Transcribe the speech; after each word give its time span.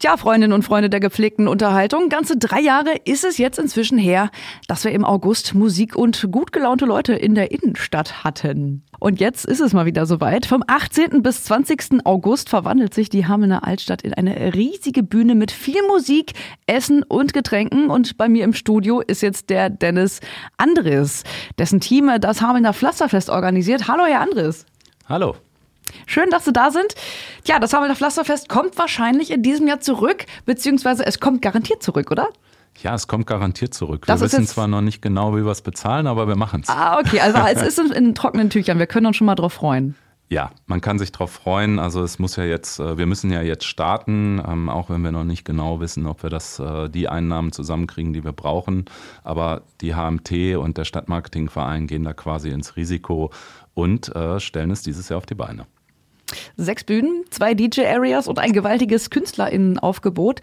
Tja, 0.00 0.16
Freundinnen 0.16 0.54
und 0.54 0.62
Freunde 0.62 0.88
der 0.88 0.98
gepflegten 0.98 1.46
Unterhaltung, 1.46 2.08
ganze 2.08 2.38
drei 2.38 2.58
Jahre 2.58 2.94
ist 3.04 3.22
es 3.22 3.36
jetzt 3.36 3.58
inzwischen 3.58 3.98
her, 3.98 4.30
dass 4.66 4.82
wir 4.84 4.92
im 4.92 5.04
August 5.04 5.54
Musik 5.54 5.94
und 5.94 6.28
gut 6.32 6.52
gelaunte 6.52 6.86
Leute 6.86 7.12
in 7.12 7.34
der 7.34 7.50
Innenstadt 7.50 8.24
hatten. 8.24 8.82
Und 8.98 9.20
jetzt 9.20 9.44
ist 9.44 9.60
es 9.60 9.74
mal 9.74 9.84
wieder 9.84 10.06
soweit. 10.06 10.46
Vom 10.46 10.64
18. 10.66 11.20
bis 11.20 11.44
20. 11.44 12.06
August 12.06 12.48
verwandelt 12.48 12.94
sich 12.94 13.10
die 13.10 13.26
Hamelner 13.26 13.66
Altstadt 13.66 14.00
in 14.00 14.14
eine 14.14 14.54
riesige 14.54 15.02
Bühne 15.02 15.34
mit 15.34 15.50
viel 15.50 15.86
Musik, 15.86 16.32
Essen 16.66 17.02
und 17.02 17.34
Getränken. 17.34 17.90
Und 17.90 18.16
bei 18.16 18.30
mir 18.30 18.44
im 18.44 18.54
Studio 18.54 19.00
ist 19.00 19.20
jetzt 19.20 19.50
der 19.50 19.68
Dennis 19.68 20.20
Andres, 20.56 21.24
dessen 21.58 21.80
Team 21.80 22.10
das 22.22 22.40
Hamelner 22.40 22.72
Pflasterfest 22.72 23.28
organisiert. 23.28 23.86
Hallo, 23.86 24.06
Herr 24.06 24.22
Andres. 24.22 24.64
Hallo. 25.06 25.36
Schön, 26.06 26.30
dass 26.30 26.44
Sie 26.44 26.52
da 26.52 26.70
sind. 26.70 26.94
Ja, 27.44 27.58
das 27.58 27.72
Hamelner 27.72 27.96
Pflasterfest 27.96 28.48
kommt 28.48 28.78
wahrscheinlich 28.78 29.30
in 29.30 29.42
diesem 29.42 29.66
Jahr 29.66 29.80
zurück, 29.80 30.26
beziehungsweise 30.46 31.06
es 31.06 31.20
kommt 31.20 31.42
garantiert 31.42 31.82
zurück, 31.82 32.10
oder? 32.10 32.28
Ja, 32.82 32.94
es 32.94 33.06
kommt 33.06 33.26
garantiert 33.26 33.74
zurück. 33.74 34.06
Das 34.06 34.20
wir 34.20 34.26
wissen 34.26 34.46
zwar 34.46 34.68
noch 34.68 34.80
nicht 34.80 35.02
genau, 35.02 35.36
wie 35.36 35.44
wir 35.44 35.50
es 35.50 35.62
bezahlen, 35.62 36.06
aber 36.06 36.28
wir 36.28 36.36
machen 36.36 36.62
es. 36.62 36.68
Ah, 36.68 36.98
okay, 36.98 37.20
also 37.20 37.38
es 37.52 37.62
ist 37.62 37.78
in, 37.78 37.92
in 37.92 38.14
trockenen 38.14 38.50
Tüchern. 38.50 38.78
Wir 38.78 38.86
können 38.86 39.06
uns 39.06 39.16
schon 39.16 39.26
mal 39.26 39.34
drauf 39.34 39.52
freuen. 39.52 39.96
Ja, 40.30 40.52
man 40.66 40.80
kann 40.80 41.00
sich 41.00 41.10
darauf 41.10 41.32
freuen. 41.32 41.80
Also 41.80 42.04
es 42.04 42.20
muss 42.20 42.36
ja 42.36 42.44
jetzt, 42.44 42.78
äh, 42.78 42.96
wir 42.96 43.06
müssen 43.06 43.32
ja 43.32 43.42
jetzt 43.42 43.64
starten, 43.64 44.40
ähm, 44.46 44.68
auch 44.68 44.88
wenn 44.88 45.02
wir 45.02 45.10
noch 45.10 45.24
nicht 45.24 45.44
genau 45.44 45.80
wissen, 45.80 46.06
ob 46.06 46.22
wir 46.22 46.30
das, 46.30 46.60
äh, 46.60 46.88
die 46.88 47.08
Einnahmen 47.08 47.50
zusammenkriegen, 47.50 48.12
die 48.12 48.22
wir 48.22 48.32
brauchen. 48.32 48.84
Aber 49.24 49.62
die 49.80 49.96
HMT 49.96 50.56
und 50.56 50.78
der 50.78 50.84
Stadtmarketingverein 50.84 51.88
gehen 51.88 52.04
da 52.04 52.12
quasi 52.12 52.50
ins 52.50 52.76
Risiko 52.76 53.32
und 53.74 54.14
äh, 54.14 54.38
stellen 54.38 54.70
es 54.70 54.82
dieses 54.82 55.08
Jahr 55.08 55.18
auf 55.18 55.26
die 55.26 55.34
Beine. 55.34 55.66
Sechs 56.60 56.84
Bühnen, 56.84 57.24
zwei 57.30 57.54
DJ-Areas 57.54 58.28
und 58.28 58.38
ein 58.38 58.52
gewaltiges 58.52 59.08
KünstlerInnenaufgebot. 59.10 60.40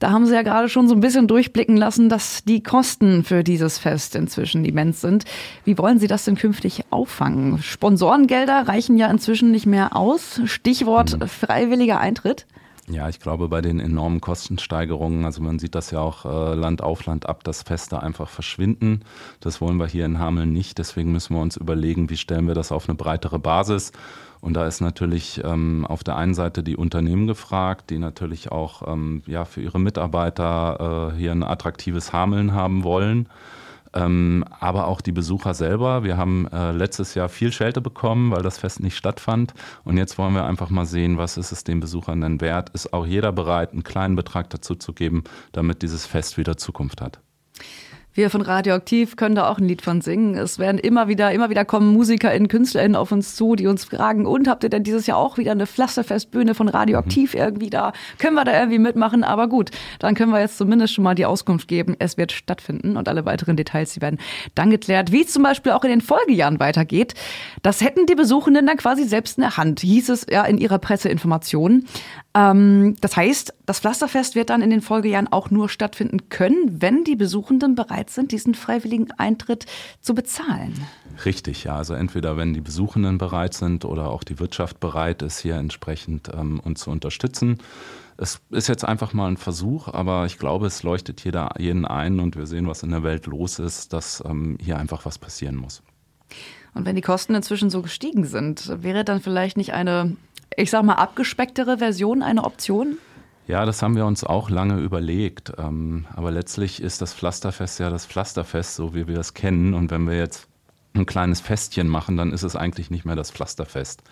Da 0.00 0.10
haben 0.10 0.26
Sie 0.26 0.34
ja 0.34 0.42
gerade 0.42 0.68
schon 0.68 0.88
so 0.88 0.94
ein 0.94 1.00
bisschen 1.00 1.28
durchblicken 1.28 1.76
lassen, 1.76 2.08
dass 2.08 2.44
die 2.44 2.62
Kosten 2.62 3.22
für 3.22 3.44
dieses 3.44 3.78
Fest 3.78 4.16
inzwischen 4.16 4.64
immens 4.64 5.00
sind. 5.00 5.24
Wie 5.64 5.78
wollen 5.78 5.98
Sie 6.00 6.08
das 6.08 6.24
denn 6.24 6.36
künftig 6.36 6.84
auffangen? 6.90 7.62
Sponsorengelder 7.62 8.66
reichen 8.66 8.96
ja 8.96 9.08
inzwischen 9.08 9.52
nicht 9.52 9.66
mehr 9.66 9.96
aus. 9.96 10.40
Stichwort 10.44 11.16
freiwilliger 11.28 12.00
Eintritt. 12.00 12.46
Ja, 12.88 13.08
ich 13.08 13.20
glaube, 13.20 13.48
bei 13.48 13.60
den 13.60 13.78
enormen 13.78 14.20
Kostensteigerungen, 14.20 15.24
also 15.24 15.40
man 15.40 15.60
sieht 15.60 15.76
das 15.76 15.92
ja 15.92 16.00
auch 16.00 16.24
äh, 16.24 16.54
Land 16.54 16.82
auf 16.82 17.06
Land 17.06 17.28
ab, 17.28 17.44
dass 17.44 17.62
Feste 17.62 18.02
einfach 18.02 18.28
verschwinden. 18.28 19.02
Das 19.38 19.60
wollen 19.60 19.76
wir 19.76 19.86
hier 19.86 20.04
in 20.04 20.18
Hameln 20.18 20.52
nicht. 20.52 20.78
Deswegen 20.78 21.12
müssen 21.12 21.36
wir 21.36 21.40
uns 21.40 21.56
überlegen, 21.56 22.10
wie 22.10 22.16
stellen 22.16 22.48
wir 22.48 22.54
das 22.54 22.72
auf 22.72 22.88
eine 22.88 22.96
breitere 22.96 23.38
Basis. 23.38 23.92
Und 24.40 24.54
da 24.54 24.66
ist 24.66 24.80
natürlich 24.80 25.40
ähm, 25.44 25.86
auf 25.86 26.02
der 26.02 26.16
einen 26.16 26.34
Seite 26.34 26.64
die 26.64 26.76
Unternehmen 26.76 27.28
gefragt, 27.28 27.90
die 27.90 27.98
natürlich 27.98 28.50
auch 28.50 28.82
ähm, 28.92 29.22
ja, 29.26 29.44
für 29.44 29.62
ihre 29.62 29.78
Mitarbeiter 29.78 31.12
äh, 31.14 31.16
hier 31.16 31.30
ein 31.30 31.44
attraktives 31.44 32.12
Hameln 32.12 32.52
haben 32.52 32.82
wollen. 32.82 33.28
Ähm, 33.94 34.44
aber 34.60 34.86
auch 34.86 35.00
die 35.00 35.12
Besucher 35.12 35.54
selber. 35.54 36.02
Wir 36.02 36.16
haben 36.16 36.46
äh, 36.48 36.72
letztes 36.72 37.14
Jahr 37.14 37.28
viel 37.28 37.52
Schelte 37.52 37.80
bekommen, 37.80 38.30
weil 38.30 38.42
das 38.42 38.58
Fest 38.58 38.80
nicht 38.80 38.96
stattfand. 38.96 39.54
Und 39.84 39.96
jetzt 39.96 40.18
wollen 40.18 40.34
wir 40.34 40.44
einfach 40.44 40.70
mal 40.70 40.86
sehen, 40.86 41.18
was 41.18 41.36
ist 41.36 41.52
es 41.52 41.64
den 41.64 41.80
Besuchern 41.80 42.20
denn 42.20 42.40
wert? 42.40 42.70
Ist 42.70 42.92
auch 42.92 43.06
jeder 43.06 43.32
bereit, 43.32 43.72
einen 43.72 43.84
kleinen 43.84 44.16
Betrag 44.16 44.50
dazu 44.50 44.74
zu 44.74 44.92
geben, 44.92 45.24
damit 45.52 45.82
dieses 45.82 46.06
Fest 46.06 46.38
wieder 46.38 46.56
Zukunft 46.56 47.00
hat? 47.00 47.20
Wir 48.14 48.28
von 48.28 48.42
Radioaktiv 48.42 49.16
können 49.16 49.34
da 49.34 49.48
auch 49.48 49.56
ein 49.56 49.64
Lied 49.64 49.80
von 49.80 50.02
singen. 50.02 50.34
Es 50.34 50.58
werden 50.58 50.78
immer 50.78 51.08
wieder, 51.08 51.32
immer 51.32 51.48
wieder 51.48 51.64
kommen 51.64 51.94
MusikerInnen, 51.94 52.48
KünstlerInnen 52.48 52.94
auf 52.94 53.10
uns 53.10 53.36
zu, 53.36 53.56
die 53.56 53.66
uns 53.66 53.86
fragen, 53.86 54.26
und 54.26 54.48
habt 54.48 54.64
ihr 54.64 54.68
denn 54.68 54.84
dieses 54.84 55.06
Jahr 55.06 55.16
auch 55.16 55.38
wieder 55.38 55.52
eine 55.52 55.66
Pflasterfestbühne 55.66 56.54
von 56.54 56.68
Radioaktiv 56.68 57.34
irgendwie 57.34 57.70
da? 57.70 57.94
Können 58.18 58.34
wir 58.34 58.44
da 58.44 58.52
irgendwie 58.52 58.78
mitmachen? 58.78 59.24
Aber 59.24 59.48
gut, 59.48 59.70
dann 59.98 60.14
können 60.14 60.30
wir 60.30 60.40
jetzt 60.40 60.58
zumindest 60.58 60.92
schon 60.92 61.04
mal 61.04 61.14
die 61.14 61.24
Auskunft 61.24 61.68
geben, 61.68 61.96
es 61.98 62.18
wird 62.18 62.32
stattfinden 62.32 62.98
und 62.98 63.08
alle 63.08 63.24
weiteren 63.24 63.56
Details, 63.56 63.94
die 63.94 64.02
werden 64.02 64.18
dann 64.54 64.68
geklärt, 64.68 65.10
wie 65.10 65.22
es 65.22 65.32
zum 65.32 65.42
Beispiel 65.42 65.72
auch 65.72 65.84
in 65.84 65.90
den 65.90 66.02
Folgejahren 66.02 66.60
weitergeht. 66.60 67.14
Das 67.62 67.80
hätten 67.80 68.04
die 68.04 68.14
Besuchenden 68.14 68.66
dann 68.66 68.76
quasi 68.76 69.04
selbst 69.04 69.38
in 69.38 69.42
der 69.42 69.56
Hand, 69.56 69.80
hieß 69.80 70.10
es 70.10 70.26
ja 70.30 70.44
in 70.44 70.58
ihrer 70.58 70.78
Presseinformation. 70.78 71.86
Ähm, 72.34 72.96
das 73.00 73.16
heißt, 73.16 73.54
das 73.66 73.80
Pflasterfest 73.80 74.34
wird 74.34 74.50
dann 74.50 74.62
in 74.62 74.70
den 74.70 74.80
Folgejahren 74.80 75.28
auch 75.28 75.50
nur 75.50 75.68
stattfinden 75.68 76.28
können, 76.28 76.80
wenn 76.82 77.04
die 77.04 77.16
Besuchenden 77.16 77.74
bereit 78.02 78.10
sind, 78.10 78.32
diesen 78.32 78.54
freiwilligen 78.54 79.10
Eintritt 79.12 79.66
zu 80.00 80.14
bezahlen. 80.14 80.74
Richtig, 81.24 81.64
ja. 81.64 81.76
Also 81.76 81.94
entweder 81.94 82.36
wenn 82.36 82.54
die 82.54 82.60
Besuchenden 82.60 83.18
bereit 83.18 83.54
sind 83.54 83.84
oder 83.84 84.10
auch 84.10 84.24
die 84.24 84.38
Wirtschaft 84.38 84.80
bereit 84.80 85.22
ist, 85.22 85.40
hier 85.40 85.56
entsprechend 85.56 86.30
ähm, 86.34 86.60
uns 86.60 86.80
zu 86.80 86.90
unterstützen. 86.90 87.58
Es 88.16 88.40
ist 88.50 88.68
jetzt 88.68 88.84
einfach 88.84 89.12
mal 89.12 89.28
ein 89.28 89.36
Versuch, 89.36 89.88
aber 89.88 90.26
ich 90.26 90.38
glaube, 90.38 90.66
es 90.66 90.82
leuchtet 90.82 91.24
jeder, 91.24 91.50
jeden 91.58 91.84
ein 91.84 92.20
und 92.20 92.36
wir 92.36 92.46
sehen, 92.46 92.66
was 92.66 92.82
in 92.82 92.90
der 92.90 93.02
Welt 93.02 93.26
los 93.26 93.58
ist, 93.58 93.92
dass 93.92 94.22
ähm, 94.26 94.58
hier 94.60 94.78
einfach 94.78 95.04
was 95.06 95.18
passieren 95.18 95.56
muss. 95.56 95.82
Und 96.74 96.86
wenn 96.86 96.96
die 96.96 97.02
Kosten 97.02 97.34
inzwischen 97.34 97.70
so 97.70 97.82
gestiegen 97.82 98.24
sind, 98.24 98.82
wäre 98.82 99.04
dann 99.04 99.20
vielleicht 99.20 99.56
nicht 99.56 99.72
eine, 99.72 100.16
ich 100.56 100.70
sag 100.70 100.84
mal, 100.84 100.94
abgespecktere 100.94 101.78
Version 101.78 102.22
eine 102.22 102.44
Option? 102.44 102.98
Ja, 103.48 103.66
das 103.66 103.82
haben 103.82 103.96
wir 103.96 104.06
uns 104.06 104.24
auch 104.24 104.50
lange 104.50 104.78
überlegt. 104.78 105.52
Ähm, 105.58 106.06
aber 106.14 106.30
letztlich 106.30 106.82
ist 106.82 107.02
das 107.02 107.12
Pflasterfest 107.12 107.80
ja 107.80 107.90
das 107.90 108.06
Pflasterfest, 108.06 108.76
so 108.76 108.94
wie 108.94 109.08
wir 109.08 109.18
es 109.18 109.34
kennen. 109.34 109.74
Und 109.74 109.90
wenn 109.90 110.06
wir 110.06 110.16
jetzt 110.16 110.48
ein 110.94 111.06
kleines 111.06 111.40
Festchen 111.40 111.88
machen, 111.88 112.16
dann 112.16 112.32
ist 112.32 112.42
es 112.42 112.56
eigentlich 112.56 112.90
nicht 112.90 113.04
mehr 113.04 113.16
das 113.16 113.30
Pflasterfest. 113.30 114.02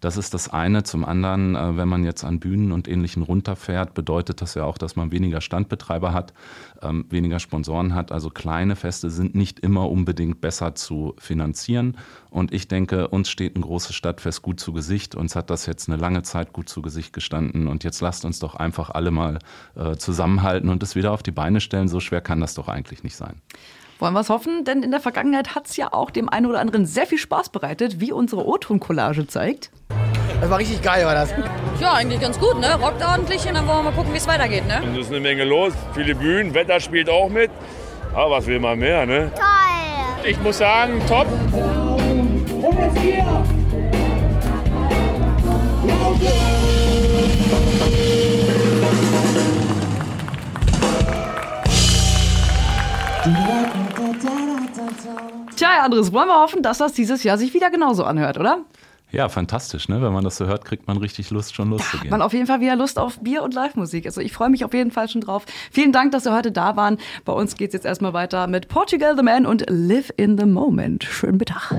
Das 0.00 0.16
ist 0.16 0.34
das 0.34 0.48
eine. 0.52 0.82
Zum 0.82 1.04
anderen, 1.04 1.56
äh, 1.56 1.76
wenn 1.76 1.88
man 1.88 2.04
jetzt 2.04 2.24
an 2.24 2.40
Bühnen 2.40 2.72
und 2.72 2.88
Ähnlichen 2.88 3.22
runterfährt, 3.22 3.94
bedeutet 3.94 4.42
das 4.42 4.54
ja 4.54 4.64
auch, 4.64 4.78
dass 4.78 4.96
man 4.96 5.10
weniger 5.10 5.40
Standbetreiber 5.40 6.12
hat, 6.12 6.32
ähm, 6.82 7.06
weniger 7.08 7.38
Sponsoren 7.38 7.94
hat. 7.94 8.12
Also 8.12 8.30
kleine 8.30 8.76
Feste 8.76 9.10
sind 9.10 9.34
nicht 9.34 9.60
immer 9.60 9.90
unbedingt 9.90 10.40
besser 10.40 10.74
zu 10.74 11.14
finanzieren. 11.18 11.96
Und 12.30 12.52
ich 12.52 12.68
denke, 12.68 13.08
uns 13.08 13.30
steht 13.30 13.56
ein 13.56 13.62
großes 13.62 13.94
Stadtfest 13.94 14.42
gut 14.42 14.60
zu 14.60 14.72
Gesicht. 14.72 15.14
Uns 15.14 15.34
hat 15.34 15.50
das 15.50 15.66
jetzt 15.66 15.88
eine 15.88 15.96
lange 15.96 16.22
Zeit 16.22 16.52
gut 16.52 16.68
zu 16.68 16.82
Gesicht 16.82 17.12
gestanden. 17.12 17.66
Und 17.66 17.84
jetzt 17.84 18.00
lasst 18.00 18.24
uns 18.24 18.38
doch 18.38 18.54
einfach 18.54 18.90
alle 18.90 19.10
mal 19.10 19.38
äh, 19.74 19.96
zusammenhalten 19.96 20.68
und 20.68 20.82
es 20.82 20.94
wieder 20.94 21.12
auf 21.12 21.22
die 21.22 21.30
Beine 21.30 21.60
stellen. 21.60 21.88
So 21.88 22.00
schwer 22.00 22.20
kann 22.20 22.40
das 22.40 22.54
doch 22.54 22.68
eigentlich 22.68 23.02
nicht 23.02 23.16
sein. 23.16 23.40
Wollen 23.98 24.12
wir 24.12 24.20
es 24.20 24.28
hoffen? 24.28 24.64
Denn 24.64 24.82
in 24.82 24.90
der 24.90 25.00
Vergangenheit 25.00 25.54
hat 25.54 25.68
es 25.68 25.76
ja 25.76 25.92
auch 25.92 26.10
dem 26.10 26.28
einen 26.28 26.46
oder 26.46 26.60
anderen 26.60 26.84
sehr 26.84 27.06
viel 27.06 27.18
Spaß 27.18 27.48
bereitet, 27.48 27.98
wie 27.98 28.12
unsere 28.12 28.46
O-Ton-Collage 28.46 29.26
zeigt. 29.26 29.70
Das 30.40 30.50
war 30.50 30.58
richtig 30.58 30.82
geil, 30.82 31.04
war 31.06 31.14
das. 31.14 31.34
Ja, 31.80 31.94
eigentlich 31.94 32.20
ganz 32.20 32.38
gut, 32.38 32.60
ne? 32.60 32.74
Rockt 32.80 33.04
ordentlich 33.04 33.46
und 33.48 33.54
dann 33.54 33.66
wollen 33.66 33.78
wir 33.78 33.90
mal 33.90 33.92
gucken, 33.92 34.12
wie 34.12 34.18
es 34.18 34.26
weitergeht, 34.26 34.66
ne? 34.66 34.82
Es 34.92 35.06
ist 35.06 35.10
eine 35.10 35.20
Menge 35.20 35.44
los, 35.44 35.72
viele 35.94 36.14
Bühnen, 36.14 36.54
Wetter 36.54 36.78
spielt 36.78 37.08
auch 37.08 37.28
mit. 37.28 37.50
Aber 38.14 38.32
was 38.32 38.46
will 38.46 38.60
man 38.60 38.78
mehr, 38.78 39.06
ne? 39.06 39.30
Toll! 39.34 40.30
Ich 40.30 40.40
muss 40.40 40.58
sagen, 40.58 41.00
top. 41.08 41.26
Tja, 55.56 55.68
Herr 55.68 55.84
Andres, 55.84 56.12
wollen 56.12 56.28
wir 56.28 56.40
hoffen, 56.40 56.62
dass 56.62 56.78
das 56.78 56.92
dieses 56.92 57.24
Jahr 57.24 57.38
sich 57.38 57.54
wieder 57.54 57.70
genauso 57.70 58.04
anhört, 58.04 58.38
oder? 58.38 58.58
Ja, 59.12 59.28
fantastisch, 59.28 59.88
ne? 59.88 60.02
Wenn 60.02 60.12
man 60.12 60.24
das 60.24 60.36
so 60.36 60.46
hört, 60.46 60.64
kriegt 60.64 60.88
man 60.88 60.96
richtig 60.96 61.30
Lust, 61.30 61.54
schon 61.54 61.70
loszugehen. 61.70 62.10
Man 62.10 62.22
auf 62.22 62.32
jeden 62.32 62.46
Fall 62.46 62.60
wieder 62.60 62.74
Lust 62.74 62.98
auf 62.98 63.20
Bier 63.20 63.42
und 63.42 63.54
Live-Musik. 63.54 64.04
Also 64.06 64.20
ich 64.20 64.32
freue 64.32 64.50
mich 64.50 64.64
auf 64.64 64.74
jeden 64.74 64.90
Fall 64.90 65.08
schon 65.08 65.20
drauf. 65.20 65.46
Vielen 65.70 65.92
Dank, 65.92 66.12
dass 66.12 66.24
Sie 66.24 66.32
heute 66.32 66.50
da 66.50 66.76
waren. 66.76 66.98
Bei 67.24 67.32
uns 67.32 67.56
geht's 67.56 67.72
jetzt 67.72 67.86
erstmal 67.86 68.12
weiter 68.12 68.46
mit 68.48 68.68
Portugal 68.68 69.16
the 69.16 69.22
Man 69.22 69.46
und 69.46 69.64
Live 69.68 70.12
in 70.16 70.36
the 70.36 70.46
Moment. 70.46 71.04
Schönen 71.04 71.38
Mittag. 71.38 71.72